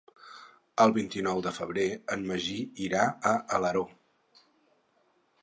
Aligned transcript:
El 0.85 0.93
vint-i-nou 0.95 1.43
de 1.47 1.53
febrer 1.57 1.85
en 2.15 2.25
Magí 2.31 2.57
irà 2.87 3.05
a 3.35 3.35
Alaró. 3.59 3.87